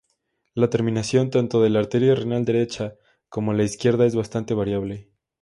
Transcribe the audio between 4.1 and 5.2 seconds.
bastante variable.